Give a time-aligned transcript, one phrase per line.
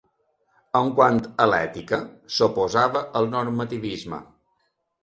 [0.79, 2.01] En quant a l'ètica,
[2.39, 4.27] s'oposava al normativisme.